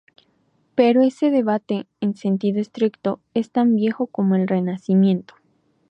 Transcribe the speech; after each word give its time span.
Pero 0.73 1.03
ese 1.03 1.29
debate, 1.29 1.85
en 1.99 2.15
sentido 2.15 2.59
estricto, 2.59 3.19
es 3.35 3.51
tan 3.51 3.75
viejo 3.75 4.07
como 4.07 4.33
el 4.35 4.47
Renacimiento. 4.47 5.35